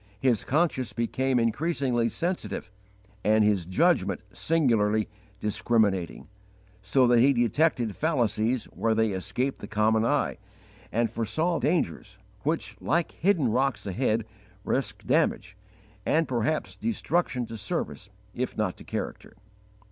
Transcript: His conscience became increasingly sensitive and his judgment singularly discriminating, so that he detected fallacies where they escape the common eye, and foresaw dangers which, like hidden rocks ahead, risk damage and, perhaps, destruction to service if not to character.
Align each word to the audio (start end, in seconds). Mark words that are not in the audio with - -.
His 0.19 0.43
conscience 0.43 0.93
became 0.93 1.39
increasingly 1.39 2.09
sensitive 2.09 2.71
and 3.23 3.43
his 3.43 3.67
judgment 3.67 4.23
singularly 4.33 5.07
discriminating, 5.39 6.27
so 6.81 7.05
that 7.05 7.19
he 7.19 7.33
detected 7.33 7.95
fallacies 7.95 8.65
where 8.73 8.95
they 8.95 9.11
escape 9.11 9.59
the 9.59 9.67
common 9.67 10.03
eye, 10.03 10.39
and 10.91 11.07
foresaw 11.11 11.59
dangers 11.59 12.17
which, 12.41 12.75
like 12.81 13.11
hidden 13.11 13.49
rocks 13.51 13.85
ahead, 13.85 14.25
risk 14.63 15.05
damage 15.05 15.55
and, 16.03 16.27
perhaps, 16.27 16.75
destruction 16.75 17.45
to 17.45 17.55
service 17.55 18.09
if 18.33 18.57
not 18.57 18.77
to 18.77 18.83
character. 18.83 19.35